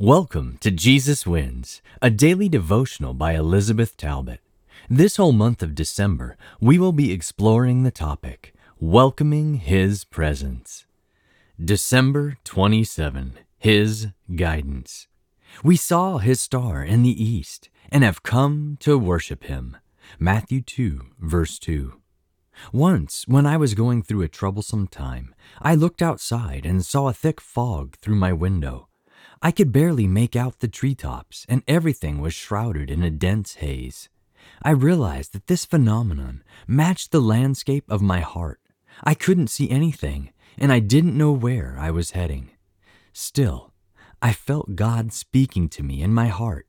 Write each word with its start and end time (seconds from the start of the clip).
Welcome 0.00 0.58
to 0.58 0.72
Jesus 0.72 1.24
Wins, 1.24 1.80
a 2.02 2.10
daily 2.10 2.48
devotional 2.48 3.14
by 3.14 3.34
Elizabeth 3.34 3.96
Talbot. 3.96 4.40
This 4.90 5.18
whole 5.18 5.30
month 5.30 5.62
of 5.62 5.76
December, 5.76 6.36
we 6.60 6.80
will 6.80 6.90
be 6.90 7.12
exploring 7.12 7.84
the 7.84 7.92
topic 7.92 8.56
Welcoming 8.80 9.54
His 9.54 10.02
Presence. 10.02 10.84
December 11.64 12.38
27, 12.42 13.38
His 13.56 14.08
Guidance. 14.34 15.06
We 15.62 15.76
saw 15.76 16.18
His 16.18 16.40
star 16.40 16.82
in 16.82 17.04
the 17.04 17.24
east 17.24 17.68
and 17.88 18.02
have 18.02 18.24
come 18.24 18.76
to 18.80 18.98
worship 18.98 19.44
Him. 19.44 19.76
Matthew 20.18 20.60
2, 20.60 21.02
verse 21.20 21.56
2. 21.60 22.00
Once, 22.72 23.28
when 23.28 23.46
I 23.46 23.56
was 23.56 23.74
going 23.74 24.02
through 24.02 24.22
a 24.22 24.28
troublesome 24.28 24.88
time, 24.88 25.36
I 25.62 25.76
looked 25.76 26.02
outside 26.02 26.66
and 26.66 26.84
saw 26.84 27.06
a 27.06 27.12
thick 27.12 27.40
fog 27.40 27.94
through 28.02 28.16
my 28.16 28.32
window. 28.32 28.88
I 29.42 29.50
could 29.50 29.72
barely 29.72 30.06
make 30.06 30.36
out 30.36 30.60
the 30.60 30.68
treetops, 30.68 31.44
and 31.48 31.62
everything 31.68 32.20
was 32.20 32.34
shrouded 32.34 32.90
in 32.90 33.02
a 33.02 33.10
dense 33.10 33.54
haze. 33.54 34.08
I 34.62 34.70
realized 34.70 35.32
that 35.32 35.46
this 35.46 35.64
phenomenon 35.64 36.42
matched 36.66 37.10
the 37.10 37.20
landscape 37.20 37.84
of 37.88 38.02
my 38.02 38.20
heart. 38.20 38.60
I 39.02 39.14
couldn't 39.14 39.48
see 39.48 39.70
anything, 39.70 40.32
and 40.58 40.72
I 40.72 40.78
didn't 40.78 41.18
know 41.18 41.32
where 41.32 41.76
I 41.78 41.90
was 41.90 42.12
heading. 42.12 42.50
Still, 43.12 43.72
I 44.22 44.32
felt 44.32 44.76
God 44.76 45.12
speaking 45.12 45.68
to 45.70 45.82
me 45.82 46.02
in 46.02 46.14
my 46.14 46.28
heart. 46.28 46.66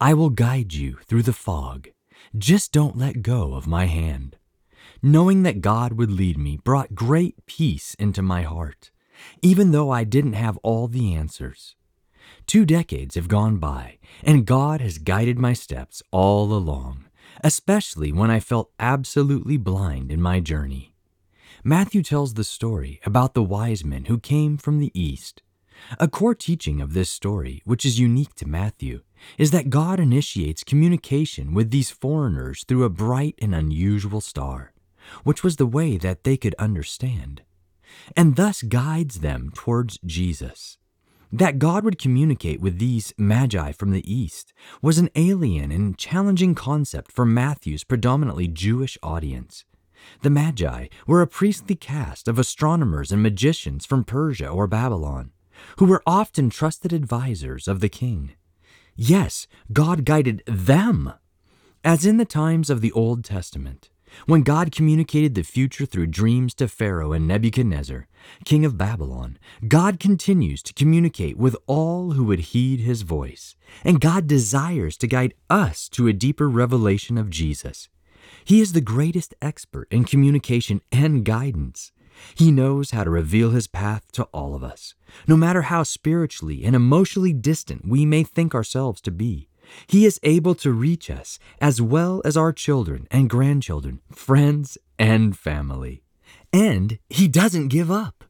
I 0.00 0.14
will 0.14 0.30
guide 0.30 0.74
you 0.74 0.98
through 1.04 1.22
the 1.22 1.32
fog. 1.32 1.88
Just 2.36 2.72
don't 2.72 2.96
let 2.96 3.22
go 3.22 3.54
of 3.54 3.66
my 3.66 3.86
hand. 3.86 4.36
Knowing 5.02 5.42
that 5.44 5.60
God 5.60 5.92
would 5.92 6.10
lead 6.10 6.38
me 6.38 6.56
brought 6.56 6.94
great 6.94 7.46
peace 7.46 7.94
into 7.94 8.22
my 8.22 8.42
heart, 8.42 8.90
even 9.42 9.70
though 9.70 9.90
I 9.90 10.04
didn't 10.04 10.32
have 10.32 10.58
all 10.58 10.88
the 10.88 11.14
answers. 11.14 11.76
Two 12.46 12.64
decades 12.64 13.14
have 13.14 13.28
gone 13.28 13.58
by, 13.58 13.98
and 14.22 14.46
God 14.46 14.80
has 14.80 14.98
guided 14.98 15.38
my 15.38 15.52
steps 15.52 16.02
all 16.10 16.52
along, 16.52 17.04
especially 17.44 18.12
when 18.12 18.30
I 18.30 18.40
felt 18.40 18.72
absolutely 18.78 19.56
blind 19.56 20.10
in 20.10 20.22
my 20.22 20.40
journey. 20.40 20.94
Matthew 21.64 22.02
tells 22.02 22.34
the 22.34 22.44
story 22.44 23.00
about 23.04 23.34
the 23.34 23.42
wise 23.42 23.84
men 23.84 24.06
who 24.06 24.18
came 24.18 24.56
from 24.56 24.78
the 24.78 24.92
east. 24.98 25.42
A 25.98 26.08
core 26.08 26.34
teaching 26.34 26.80
of 26.80 26.92
this 26.92 27.10
story, 27.10 27.62
which 27.64 27.84
is 27.84 28.00
unique 28.00 28.34
to 28.36 28.48
Matthew, 28.48 29.02
is 29.36 29.50
that 29.50 29.70
God 29.70 30.00
initiates 30.00 30.64
communication 30.64 31.54
with 31.54 31.70
these 31.70 31.90
foreigners 31.90 32.64
through 32.64 32.84
a 32.84 32.90
bright 32.90 33.34
and 33.40 33.54
unusual 33.54 34.20
star, 34.20 34.72
which 35.24 35.42
was 35.42 35.56
the 35.56 35.66
way 35.66 35.96
that 35.96 36.24
they 36.24 36.36
could 36.36 36.54
understand, 36.58 37.42
and 38.16 38.36
thus 38.36 38.62
guides 38.62 39.20
them 39.20 39.50
towards 39.54 39.98
Jesus. 40.04 40.78
That 41.32 41.58
God 41.58 41.84
would 41.84 41.98
communicate 41.98 42.60
with 42.60 42.78
these 42.78 43.12
magi 43.18 43.72
from 43.72 43.90
the 43.90 44.12
East 44.12 44.54
was 44.80 44.98
an 44.98 45.10
alien 45.14 45.70
and 45.70 45.98
challenging 45.98 46.54
concept 46.54 47.12
for 47.12 47.26
Matthew's 47.26 47.84
predominantly 47.84 48.48
Jewish 48.48 48.96
audience. 49.02 49.64
The 50.22 50.30
Magi 50.30 50.86
were 51.06 51.20
a 51.20 51.26
priestly 51.26 51.74
caste 51.74 52.28
of 52.28 52.38
astronomers 52.38 53.12
and 53.12 53.22
magicians 53.22 53.84
from 53.84 54.04
Persia 54.04 54.48
or 54.48 54.66
Babylon, 54.66 55.32
who 55.76 55.84
were 55.84 56.02
often 56.06 56.48
trusted 56.48 56.92
advisors 56.92 57.68
of 57.68 57.80
the 57.80 57.88
king. 57.90 58.32
Yes, 58.96 59.46
God 59.72 60.04
guided 60.04 60.42
them. 60.46 61.12
As 61.84 62.06
in 62.06 62.16
the 62.16 62.24
times 62.24 62.70
of 62.70 62.80
the 62.80 62.92
Old 62.92 63.22
Testament, 63.22 63.90
when 64.26 64.42
God 64.42 64.72
communicated 64.72 65.34
the 65.34 65.42
future 65.42 65.86
through 65.86 66.08
dreams 66.08 66.54
to 66.54 66.68
Pharaoh 66.68 67.12
and 67.12 67.26
Nebuchadnezzar, 67.26 68.06
king 68.44 68.64
of 68.64 68.78
Babylon, 68.78 69.38
God 69.66 70.00
continues 70.00 70.62
to 70.64 70.74
communicate 70.74 71.36
with 71.36 71.56
all 71.66 72.12
who 72.12 72.24
would 72.24 72.40
heed 72.40 72.80
his 72.80 73.02
voice, 73.02 73.56
and 73.84 74.00
God 74.00 74.26
desires 74.26 74.96
to 74.98 75.06
guide 75.06 75.34
us 75.48 75.88
to 75.90 76.08
a 76.08 76.12
deeper 76.12 76.48
revelation 76.48 77.18
of 77.18 77.30
Jesus. 77.30 77.88
He 78.44 78.60
is 78.60 78.72
the 78.72 78.80
greatest 78.80 79.34
expert 79.40 79.88
in 79.90 80.04
communication 80.04 80.80
and 80.92 81.24
guidance. 81.24 81.92
He 82.34 82.50
knows 82.50 82.90
how 82.90 83.04
to 83.04 83.10
reveal 83.10 83.50
his 83.50 83.66
path 83.66 84.10
to 84.12 84.24
all 84.24 84.54
of 84.54 84.64
us, 84.64 84.94
no 85.26 85.36
matter 85.36 85.62
how 85.62 85.82
spiritually 85.84 86.64
and 86.64 86.74
emotionally 86.74 87.32
distant 87.32 87.86
we 87.86 88.04
may 88.04 88.24
think 88.24 88.54
ourselves 88.54 89.00
to 89.02 89.10
be. 89.10 89.47
He 89.86 90.04
is 90.06 90.20
able 90.22 90.54
to 90.56 90.72
reach 90.72 91.10
us 91.10 91.38
as 91.60 91.80
well 91.80 92.22
as 92.24 92.36
our 92.36 92.52
children 92.52 93.06
and 93.10 93.30
grandchildren, 93.30 94.00
friends 94.10 94.78
and 94.98 95.36
family. 95.36 96.02
And 96.52 96.98
He 97.08 97.28
doesn't 97.28 97.68
give 97.68 97.90
up. 97.90 98.24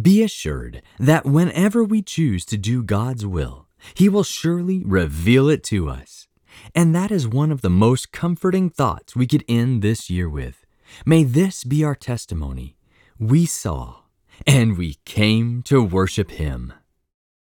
Be 0.00 0.22
assured 0.22 0.82
that 0.98 1.26
whenever 1.26 1.84
we 1.84 2.00
choose 2.02 2.44
to 2.46 2.56
do 2.56 2.82
God's 2.82 3.26
will, 3.26 3.66
He 3.94 4.08
will 4.08 4.24
surely 4.24 4.82
reveal 4.84 5.48
it 5.48 5.62
to 5.64 5.88
us. 5.88 6.28
And 6.74 6.94
that 6.94 7.10
is 7.10 7.28
one 7.28 7.50
of 7.50 7.60
the 7.60 7.70
most 7.70 8.12
comforting 8.12 8.70
thoughts 8.70 9.16
we 9.16 9.26
could 9.26 9.44
end 9.48 9.82
this 9.82 10.08
year 10.10 10.28
with. 10.28 10.64
May 11.04 11.24
this 11.24 11.64
be 11.64 11.84
our 11.84 11.94
testimony. 11.94 12.76
We 13.18 13.46
saw 13.46 14.02
and 14.46 14.76
we 14.76 14.94
came 15.04 15.62
to 15.64 15.82
worship 15.82 16.32
Him. 16.32 16.72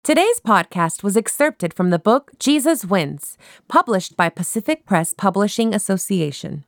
Today's 0.07 0.39
podcast 0.39 1.03
was 1.03 1.17
excerpted 1.17 1.75
from 1.75 1.91
the 1.91 1.99
book 1.99 2.31
Jesus 2.39 2.85
Wins, 2.85 3.37
published 3.67 4.17
by 4.17 4.29
Pacific 4.29 4.87
Press 4.87 5.13
Publishing 5.13 5.75
Association. 5.75 6.65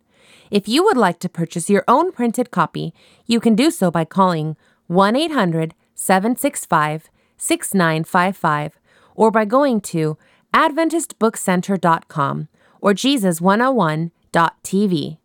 If 0.51 0.67
you 0.67 0.83
would 0.83 0.97
like 0.97 1.21
to 1.21 1.29
purchase 1.29 1.71
your 1.71 1.85
own 1.87 2.11
printed 2.11 2.51
copy, 2.51 2.93
you 3.27 3.39
can 3.39 3.55
do 3.55 3.71
so 3.71 3.93
by 3.93 4.05
calling 4.05 4.57
1 4.89 5.15
800 5.15 5.73
765 5.95 7.09
6955 7.37 8.81
or 9.15 9.31
by 9.31 9.45
going 9.45 9.81
to 9.83 10.19
AdventistBookCenter.com 10.53 12.49
or 12.81 12.93
Jesus101.tv. 12.93 15.19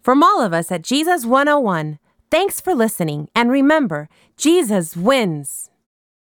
From 0.00 0.22
all 0.22 0.40
of 0.40 0.54
us 0.54 0.70
at 0.70 0.82
Jesus 0.82 1.26
101, 1.26 1.98
thanks 2.30 2.60
for 2.60 2.76
listening, 2.76 3.28
and 3.34 3.50
remember, 3.50 4.08
Jesus 4.36 4.96
wins. 4.96 5.70